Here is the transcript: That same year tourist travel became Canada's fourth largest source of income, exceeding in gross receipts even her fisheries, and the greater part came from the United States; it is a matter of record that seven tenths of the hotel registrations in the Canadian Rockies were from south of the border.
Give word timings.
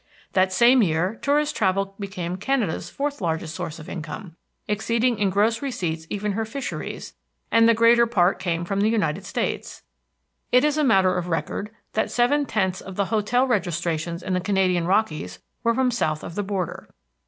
That 0.33 0.51
same 0.51 0.81
year 0.81 1.19
tourist 1.21 1.55
travel 1.55 1.93
became 1.99 2.35
Canada's 2.35 2.89
fourth 2.89 3.21
largest 3.21 3.53
source 3.53 3.77
of 3.77 3.87
income, 3.87 4.35
exceeding 4.67 5.19
in 5.19 5.29
gross 5.29 5.61
receipts 5.61 6.07
even 6.09 6.31
her 6.31 6.43
fisheries, 6.43 7.13
and 7.51 7.69
the 7.69 7.75
greater 7.75 8.07
part 8.07 8.39
came 8.39 8.65
from 8.65 8.81
the 8.81 8.89
United 8.89 9.25
States; 9.27 9.83
it 10.51 10.63
is 10.63 10.75
a 10.79 10.83
matter 10.83 11.15
of 11.15 11.27
record 11.27 11.69
that 11.93 12.09
seven 12.09 12.47
tenths 12.47 12.81
of 12.81 12.95
the 12.95 13.05
hotel 13.13 13.45
registrations 13.45 14.23
in 14.23 14.33
the 14.33 14.41
Canadian 14.41 14.87
Rockies 14.87 15.37
were 15.61 15.75
from 15.75 15.91
south 15.91 16.23
of 16.23 16.33
the 16.33 16.41
border. 16.41 16.89